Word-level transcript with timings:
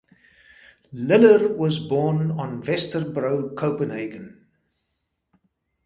Liller 0.95 1.53
was 1.55 1.77
born 1.77 2.31
on 2.31 2.59
Vesterbro, 2.59 3.55
Copenhagen. 3.55 4.47